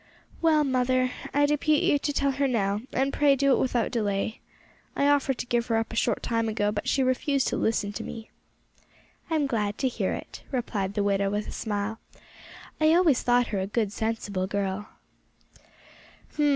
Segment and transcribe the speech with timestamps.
[0.41, 4.39] "Well, mother, I depute you to tell her now, and pray do it without delay.
[4.95, 7.93] I offered to give her up a short time ago, but she refused to listen
[7.93, 8.31] to me."
[9.29, 11.99] "I'm glad to hear it," replied the widow with a smile.
[12.79, 14.89] "I always thought her a good, sensible girl."